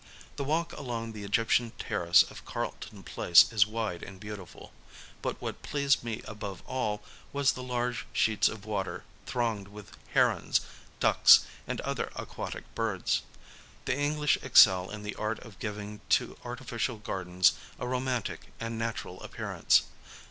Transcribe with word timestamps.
The 0.35 0.43
walk 0.43 0.73
along 0.73 1.11
the 1.11 1.23
Egyptian 1.23 1.73
terrace 1.77 2.23
of 2.23 2.43
Carlton 2.43 3.03
Place 3.03 3.53
is 3.53 3.67
wide 3.67 4.01
and 4.01 4.19
beautiful. 4.19 4.73
But 5.21 5.39
what 5.39 5.61
pleased 5.61 6.03
me 6.03 6.23
above 6.25 6.63
all 6.65 7.03
was 7.31 7.51
the 7.51 7.61
large 7.61 8.07
sheet 8.11 8.47
of 8.47 8.65
water 8.65 9.03
thronged 9.27 9.67
with 9.67 9.91
herons, 10.15 10.61
ducks 10.99 11.41
and 11.67 11.79
other 11.81 12.11
aquatic 12.15 12.73
birds. 12.73 13.21
The 13.85 13.95
English 13.95 14.39
excel 14.41 14.89
in 14.89 15.03
the 15.03 15.13
art 15.17 15.37
of 15.45 15.59
giving 15.59 16.01
to 16.17 16.35
artificial 16.43 16.97
gardens 16.97 17.53
a 17.77 17.85
romantic 17.87 18.47
and 18.59 18.79
natural 18.79 19.21
appearance. 19.21 19.83